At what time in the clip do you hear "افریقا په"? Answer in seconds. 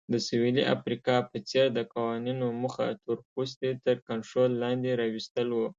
0.75-1.37